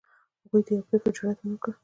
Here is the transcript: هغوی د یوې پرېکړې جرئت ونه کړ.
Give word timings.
هغوی 0.43 0.61
د 0.65 0.67
یوې 0.75 0.83
پرېکړې 0.87 1.11
جرئت 1.15 1.37
ونه 1.41 1.57
کړ. 1.63 1.73